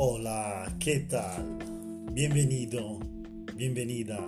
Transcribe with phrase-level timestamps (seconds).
[0.00, 1.58] Hola, ¿qué tal?
[2.12, 3.00] Bienvenido,
[3.56, 4.24] bienvenida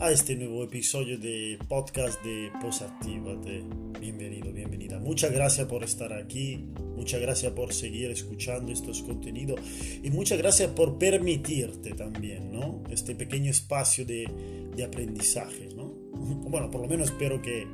[0.00, 3.62] a este nuevo episodio de podcast de Posactivate.
[4.00, 4.98] Bienvenido, bienvenida.
[4.98, 6.64] Muchas gracias por estar aquí,
[6.96, 9.60] muchas gracias por seguir escuchando estos contenidos
[10.02, 12.82] y muchas gracias por permitirte también, ¿no?
[12.90, 14.26] Este pequeño espacio de,
[14.74, 15.92] de aprendizaje, ¿no?
[16.50, 17.68] Bueno, por lo menos espero que,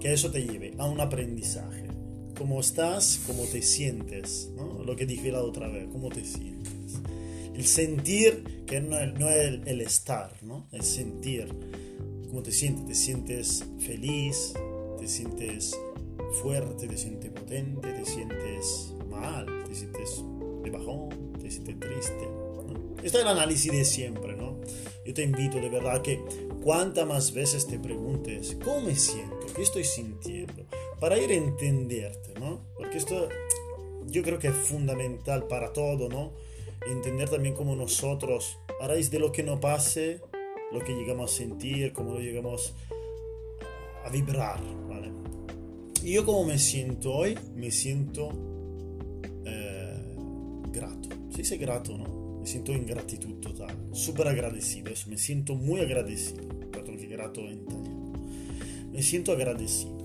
[0.00, 1.85] que eso te lleve a un aprendizaje.
[2.38, 3.20] ¿Cómo estás?
[3.26, 4.50] ¿Cómo te sientes?
[4.54, 4.84] ¿no?
[4.84, 7.00] Lo que dije la otra vez, ¿cómo te sientes?
[7.54, 10.68] El sentir, que no, no es el, el, estar, ¿no?
[10.70, 11.48] El sentir.
[12.28, 12.86] ¿Cómo te sientes?
[12.86, 14.52] ¿Te sientes feliz?
[14.98, 15.78] ¿Te sientes
[16.42, 16.86] fuerte?
[16.86, 17.92] ¿Te sientes potente?
[17.92, 19.46] ¿Te sientes mal?
[19.66, 20.22] ¿Te sientes
[20.62, 21.32] de bajón?
[21.40, 22.26] ¿Te sientes triste?
[22.26, 22.96] ¿no?
[23.02, 24.58] Esto es el análisis de siempre, ¿no?
[25.06, 26.20] Yo te invito de verdad que
[26.62, 29.46] cuantas más veces te preguntes, ¿cómo me siento?
[29.54, 30.66] ¿Qué estoy sintiendo?
[31.00, 32.60] Para ir a entenderte, ¿no?
[32.76, 33.28] Porque esto
[34.06, 36.32] yo creo que es fundamental para todo, ¿no?
[36.90, 40.20] Entender también cómo nosotros, a raíz de lo que nos pase,
[40.72, 42.74] lo que llegamos a sentir, cómo lo llegamos
[44.04, 45.10] a vibrar, ¿vale?
[46.02, 48.30] Yo como me siento hoy, me siento
[49.44, 50.14] eh,
[50.70, 51.08] grato.
[51.30, 52.40] Se dice grato, ¿no?
[52.40, 57.40] Me siento en gratitud total, súper agradecido, eso, me siento muy agradecido, perdón que grato
[57.40, 58.12] en italiano.
[58.92, 59.95] Me siento agradecido.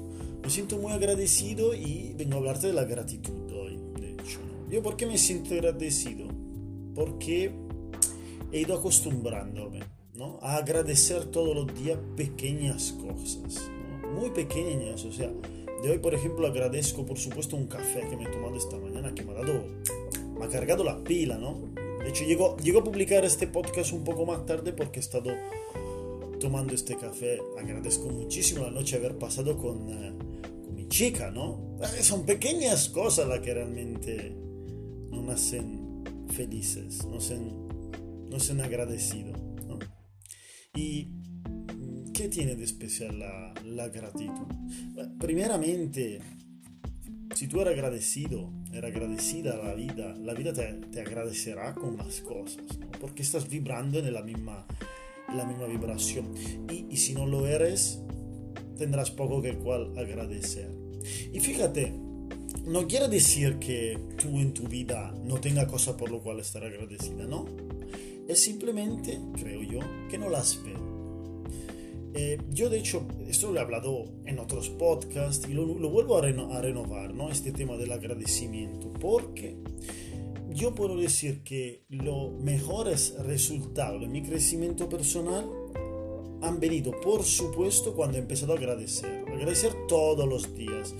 [0.44, 4.39] Me siento muy agradecido y vengo a hablarte de la gratitud hoy, de hecho.
[4.39, 4.70] ¿no?
[4.72, 6.28] ¿Yo por qué me siento agradecido?
[6.95, 7.52] Porque
[8.52, 9.80] he ido acostumbrándome
[10.16, 10.39] ¿no?
[10.42, 13.69] a agradecer todos los días pequeñas cosas,
[14.02, 14.19] ¿no?
[14.19, 15.06] muy pequeñas.
[15.06, 15.31] O sea,
[15.84, 19.14] de hoy, por ejemplo, agradezco, por supuesto, un café que me he tomado esta mañana
[19.14, 19.64] que me ha dado,
[20.38, 21.59] me ha cargado la pila, ¿no?
[22.03, 25.31] De hecho, llego, llego a publicar este podcast un poco más tarde porque he estado
[26.39, 27.39] tomando este café.
[27.59, 30.30] Agradezco muchísimo la noche haber pasado con, mi
[30.92, 31.78] chica, ¿no?
[32.02, 34.36] Son pequeñas cosas las que realmente
[35.09, 37.68] nos hacen felices, nos hacen,
[38.29, 39.80] nos hacen agradecidos, ¿no?
[40.75, 41.07] ¿Y
[42.13, 44.47] qué tiene de especial la, gratitud?
[45.18, 46.19] Primeramente,
[47.35, 51.96] si tú eres agradecido, eres agradecida a la vida, la vida te, te agradecerá con
[51.96, 52.91] más cosas, ¿no?
[53.00, 54.68] Porque estás vibrando en la misma
[55.34, 56.34] la misma vibración.
[56.69, 58.01] Y, y, si no lo eres,
[58.78, 60.81] tendrás poco que cual agradecer.
[61.33, 61.94] Y fíjate,
[62.66, 66.63] no quiere decir que tú en tu vida no tenga cosas por lo cual estar
[66.63, 67.45] agradecida, no.
[68.27, 69.79] Es simplemente, creo yo,
[70.09, 70.73] que no las ve.
[72.13, 76.17] Eh, yo de hecho, esto lo he hablado en otros podcasts y lo, lo vuelvo
[76.17, 77.29] a, reno, a renovar, ¿no?
[77.29, 79.57] Este tema del agradecimiento, porque
[80.50, 85.50] yo puedo decir que los mejores resultados de mi crecimiento personal
[86.41, 89.20] han venido, por supuesto, cuando he empezado a agradecer.
[89.34, 90.94] Agradecer todos los días.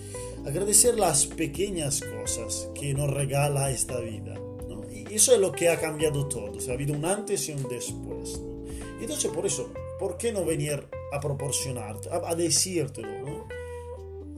[0.46, 4.36] Agradecer las pequeñas cosas que nos regala esta vida.
[4.68, 4.84] ¿no?
[4.92, 6.58] Y eso es lo que ha cambiado todo.
[6.58, 8.40] O sea, ha habido un antes y un después.
[8.40, 8.66] ¿no?
[9.00, 13.20] Y entonces, por eso, ¿por qué no venir a proporcionarte, a, a decírtelo?
[13.20, 13.48] ¿no?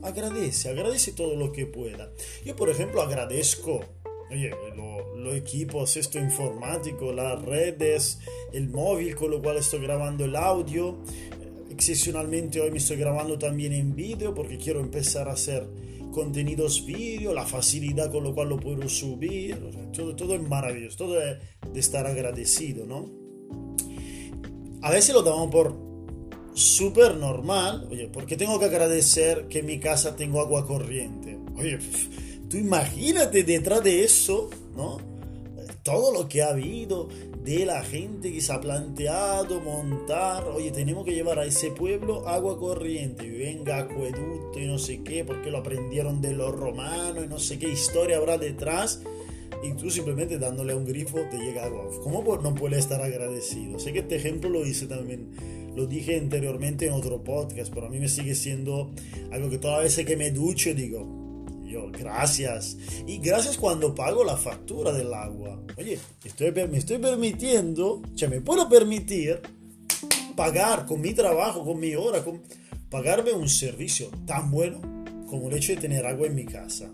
[0.02, 2.12] Agradece, agradece todo lo que pueda.
[2.44, 3.80] Yo, por ejemplo, agradezco
[4.30, 8.18] Oye, los lo equipos, esto informático, las redes,
[8.52, 10.98] el móvil con lo cual estoy grabando el audio.
[11.86, 15.68] Excepcionalmente hoy me estoy grabando también en vídeo porque quiero empezar a hacer
[16.12, 19.62] contenidos vídeo, la facilidad con lo cual lo puedo subir.
[19.62, 21.36] O sea, todo, todo es maravilloso, todo es
[21.70, 23.10] de estar agradecido, ¿no?
[24.80, 25.76] A veces lo damos por
[26.54, 27.86] súper normal.
[27.90, 31.38] Oye, porque tengo que agradecer que en mi casa tengo agua corriente.
[31.54, 31.78] Oye,
[32.48, 34.98] Tú imagínate detrás de eso, ¿no?
[35.84, 37.10] Todo lo que ha habido
[37.42, 42.26] de la gente que se ha planteado montar, oye, tenemos que llevar a ese pueblo
[42.26, 47.26] agua corriente, y venga acueducto y no sé qué, porque lo aprendieron de los romanos
[47.26, 49.02] y no sé qué historia habrá detrás,
[49.62, 51.84] y tú simplemente dándole a un grifo te llega agua.
[52.02, 53.78] ¿Cómo no puede estar agradecido?
[53.78, 55.32] Sé que este ejemplo lo hice también,
[55.76, 58.90] lo dije anteriormente en otro podcast, pero a mí me sigue siendo
[59.30, 61.23] algo que toda vez que me ducho digo,
[61.92, 62.76] gracias.
[63.06, 65.60] Y gracias cuando pago la factura del agua.
[65.76, 69.40] Oye, estoy, me estoy permitiendo, o me puedo permitir
[70.36, 72.42] pagar con mi trabajo, con mi hora, con,
[72.90, 74.80] pagarme un servicio tan bueno
[75.28, 76.90] como el hecho de tener agua en mi casa.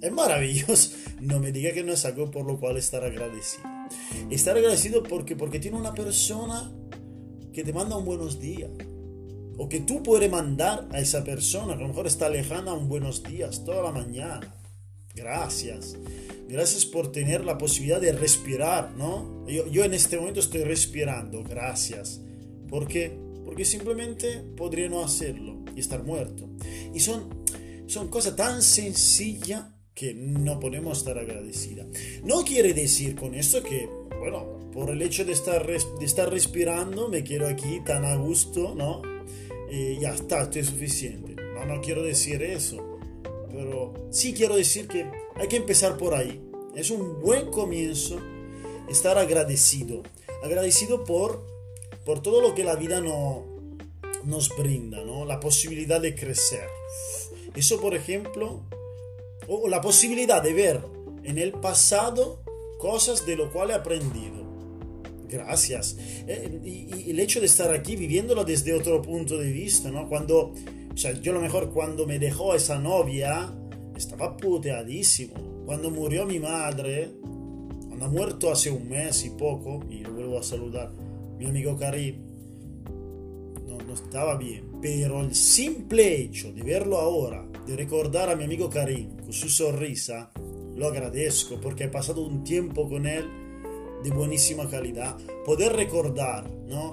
[0.00, 0.96] Es maravilloso.
[1.20, 3.62] No me diga que no es algo por lo cual estar agradecido.
[4.30, 6.72] Estar agradecido porque, porque tiene una persona
[7.52, 8.70] que te manda un buenos días
[9.58, 12.88] o que tú puedes mandar a esa persona, que a lo mejor está lejana, un
[12.88, 14.54] buenos días toda la mañana.
[15.14, 15.96] Gracias.
[16.48, 19.46] Gracias por tener la posibilidad de respirar, ¿no?
[19.46, 22.20] Yo, yo en este momento estoy respirando, gracias.
[22.68, 23.16] ¿Por qué?
[23.44, 26.48] Porque simplemente podría no hacerlo y estar muerto.
[26.94, 27.44] Y son,
[27.86, 29.64] son cosas tan sencillas
[29.94, 31.86] que no podemos estar agradecida.
[32.24, 33.88] No quiere decir con esto que,
[34.18, 38.74] bueno, por el hecho de estar, de estar respirando, me quiero aquí tan a gusto,
[38.74, 39.11] ¿no?
[39.72, 41.34] Y ya está, estoy suficiente.
[41.54, 42.98] No, no quiero decir eso.
[43.50, 46.46] Pero sí quiero decir que hay que empezar por ahí.
[46.76, 48.20] Es un buen comienzo
[48.90, 50.02] estar agradecido.
[50.44, 51.46] Agradecido por,
[52.04, 53.46] por todo lo que la vida no,
[54.24, 55.24] nos brinda, ¿no?
[55.24, 56.68] La posibilidad de crecer.
[57.54, 58.60] Eso, por ejemplo,
[59.48, 60.84] o la posibilidad de ver
[61.24, 62.42] en el pasado
[62.78, 64.51] cosas de lo cual he aprendido.
[65.32, 65.96] Gracias.
[66.26, 70.08] Eh, y, el hecho de estar aquí viviéndolo desde otro punto de vista, ¿no?
[70.08, 70.52] Cuando,
[70.92, 73.50] o sea, yo a lo mejor cuando me dejó esa novia,
[73.96, 75.64] estaba puteadísimo.
[75.64, 77.12] Cuando murió mi madre,
[77.88, 80.92] cuando ha muerto hace un mes y poco, y lo vuelvo a saludar,
[81.38, 82.16] mi amigo Karim,
[83.66, 84.66] no, no estaba bien.
[84.82, 89.48] Pero el simple hecho de verlo ahora, de recordar a mi amigo Karim con su
[89.48, 90.30] sonrisa,
[90.76, 93.41] lo agradezco porque he pasado un tiempo con él
[94.02, 95.16] de buenísima calidad.
[95.44, 96.90] Poder recordar ¿no?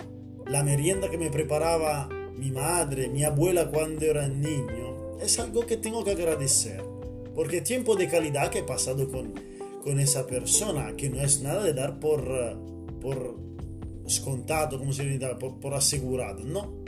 [0.47, 5.77] la merienda que me preparaba mi madre, mi abuela cuando era niño, es algo que
[5.77, 6.83] tengo que agradecer.
[7.35, 9.33] Porque tiempo de calidad que he pasado con,
[9.83, 12.23] con esa persona, que no es nada de dar por,
[13.01, 13.38] por
[14.09, 16.79] scontado, como se dice, por, por asegurado, no.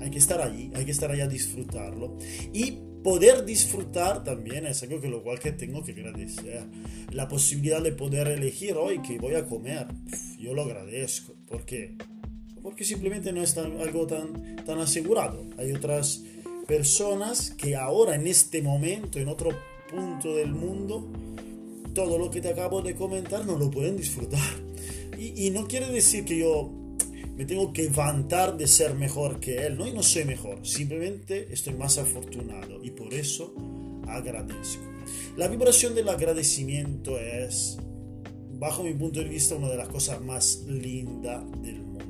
[0.00, 2.16] Hay que estar allí, hay que estar allí a disfrutarlo.
[2.52, 6.64] Y poder disfrutar también es algo que lo cual que tengo que agradecer.
[7.12, 9.86] La posibilidad de poder elegir hoy que voy a comer,
[10.38, 11.34] yo lo agradezco.
[11.46, 11.96] ¿Por qué?
[12.62, 15.46] Porque simplemente no es algo tan, tan asegurado.
[15.58, 16.22] Hay otras
[16.66, 19.50] personas que ahora, en este momento, en otro
[19.90, 21.10] punto del mundo,
[21.94, 24.40] todo lo que te acabo de comentar no lo pueden disfrutar.
[25.18, 26.79] Y, y no quiere decir que yo
[27.36, 29.78] me tengo que vantar de ser mejor que él.
[29.78, 33.54] No, y no soy mejor, simplemente estoy más afortunado y por eso
[34.06, 34.82] agradezco.
[35.36, 37.78] La vibración del agradecimiento es,
[38.58, 42.04] bajo mi punto de vista, una de las cosas más lindas del mundo.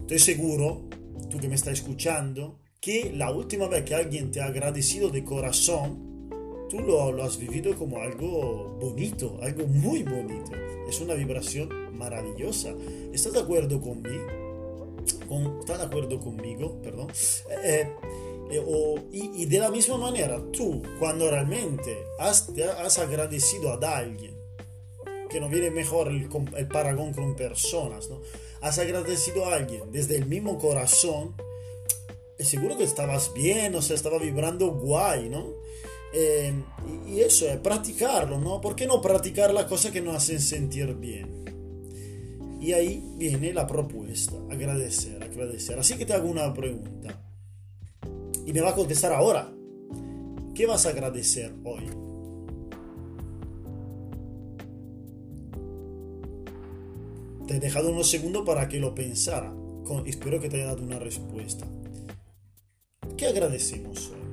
[0.00, 0.88] Estoy seguro,
[1.30, 5.24] tú que me estás escuchando, que la última vez que alguien te ha agradecido de
[5.24, 6.13] corazón,
[6.74, 10.50] tú lo, has vivido como algo bonito, algo muy bonito.
[10.88, 12.74] Es una vibración maravillosa.
[13.12, 14.26] ¿Estás de acuerdo conmigo?
[15.28, 16.80] Con, ¿Estás de acuerdo conmigo?
[16.82, 17.08] Perdón.
[17.64, 17.88] Eh,
[18.50, 24.34] eh, o, y, de la misma manera, tú, cuando realmente has, has agradecido a alguien,
[25.30, 28.20] que no viene mejor el, el paragón con personas, ¿no?
[28.60, 31.34] Has agradecido a alguien desde el mismo corazón,
[32.38, 35.64] seguro que estabas bien, o sea, estaba vibrando guay, ¿no?
[36.16, 36.54] Eh,
[37.08, 38.60] y, eso es practicarlo, ¿no?
[38.60, 41.44] ¿Por qué no practicar las cosas que nos hacen sentir bien?
[42.60, 45.76] Y ahí viene la propuesta, agradecer, agradecer.
[45.76, 47.20] Así que te hago una pregunta.
[48.46, 49.52] Y me va a contestar ahora.
[50.54, 51.82] ¿Qué vas a agradecer hoy?
[57.48, 59.52] Te he dejado unos segundos para que lo pensara.
[60.06, 61.66] espero que te haya dado una respuesta.
[63.16, 64.23] ¿Qué agradecemos hoy?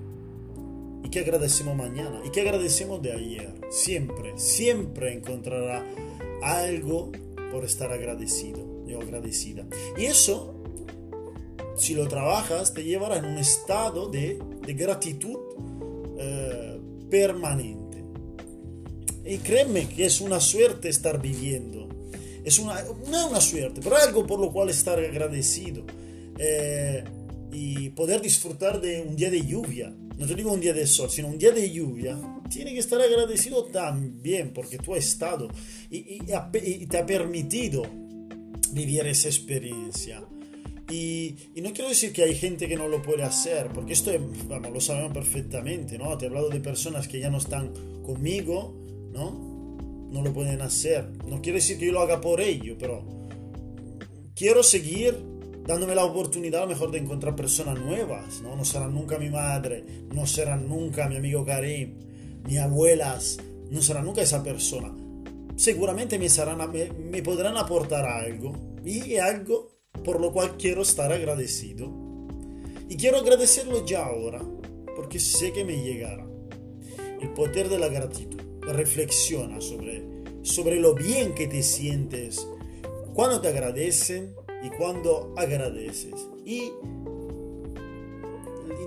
[1.04, 2.22] ¿Y qué agradecemos mañana?
[2.26, 3.54] ¿Y qué agradecemos de ayer?
[3.70, 5.86] Siempre, siempre encontrará
[6.42, 7.12] algo
[7.52, 9.66] por estar agradecido o agradecida.
[9.98, 10.54] Y eso,
[11.76, 15.38] si lo trabajas, te llevará en un estado de, de gratitud
[16.18, 18.04] eh, permanente.
[19.26, 21.88] Y créeme que es una suerte estar viviendo.
[22.44, 25.84] Es una, no una suerte, pero algo por lo cual estar agradecido.
[26.38, 27.04] Eh,
[27.52, 29.94] y poder disfrutar de un día de lluvia.
[30.22, 32.16] No te digo un día de sol, sino un día de lluvia
[32.48, 35.50] tiene que estar agradecido también porque tú has estado
[35.90, 37.82] y, te ha permitido
[38.72, 40.24] vivir esa experiencia.
[40.92, 44.12] Y, no quiero decir que hay gente que no lo puede hacer, porque esto
[44.48, 46.16] vamos, lo sabemos perfectamente, ¿no?
[46.20, 47.74] Te he hablado de personas que ya no están
[48.04, 48.76] conmigo,
[49.12, 49.32] ¿no?
[50.12, 51.10] No lo pueden hacer.
[51.28, 53.04] No quiero decir que yo lo haga por ello, pero
[54.36, 55.31] quiero seguir
[55.66, 58.56] dándome la oportunidad a lo mejor de encontrar personas nuevas, ¿no?
[58.56, 61.98] No serán nunca mi madre, no serán nunca mi amigo Karim,
[62.48, 63.38] ni abuelas,
[63.70, 64.94] no será nunca esa persona.
[65.56, 66.28] Seguramente me,
[67.10, 68.54] me, podrán aportar algo
[68.84, 69.70] y algo
[70.04, 71.92] por lo cual quiero estar agradecido.
[72.90, 74.42] Y quiero agradecerlo ya ahora,
[74.96, 76.26] porque sé que me llegará.
[77.22, 78.40] El poder de la gratitud.
[78.62, 80.04] Reflexiona sobre,
[80.42, 82.48] sobre lo bien que te sientes
[83.14, 86.14] cuando te agradecen y cuando agradeces.
[86.46, 86.72] Y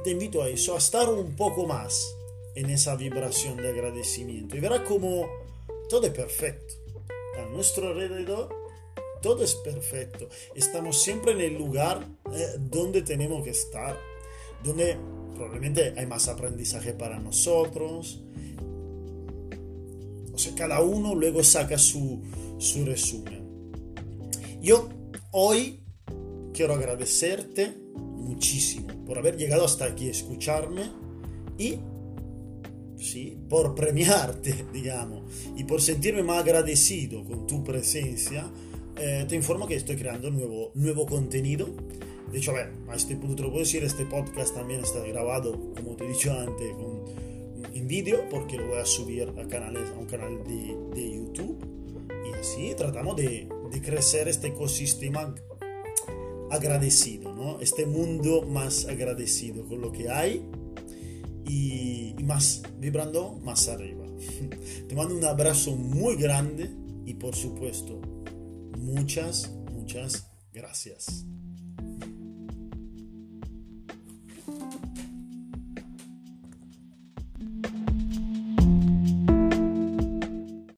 [0.05, 2.15] te invito a eso, a estar un poco más
[2.55, 5.27] en esa vibración de agradecimiento y verá como
[5.89, 6.75] todo es perfecto.
[7.39, 8.55] A nuestro alrededor
[9.23, 10.29] todo es perfecto.
[10.55, 13.99] Estamos siempre en el lugar eh, donde tenemos que estar,
[14.63, 14.99] donde
[15.35, 18.23] probablemente hay más aprendizaje para nosotros.
[20.33, 22.23] O sea, cada uno luego saca su,
[22.59, 23.73] su resumen.
[24.61, 24.91] Yo
[25.37, 25.81] hoy
[26.53, 30.85] quiero agradecerte muchísimo por haber llegado hasta aquí, escucharme
[31.59, 31.81] y
[32.97, 33.37] ¿sí?
[33.49, 35.25] por premiarte, digamos,
[35.57, 38.49] y por sentirme más agradecido con tu presencia,
[38.97, 41.69] eh, te informo que estoy creando nuevo, nuevo contenido.
[42.31, 45.01] De hecho, a, ver, a este punto te lo puedo decir, este podcast también está
[45.01, 47.03] grabado, como te he dicho antes, con,
[47.75, 51.59] en vídeo, porque lo voy a subir a, canales, a un canal de, de YouTube.
[52.25, 55.35] Y así tratamos de, de crecer este ecosistema
[56.53, 57.59] agradecido, ¿no?
[57.61, 60.49] Este mundo más agradecido con lo que hay
[61.45, 64.07] y, más vibrando más arriba.
[64.89, 66.71] Te mando un abrazo muy grande
[67.05, 68.01] y por supuesto,
[68.79, 71.27] muchas, muchas gracias.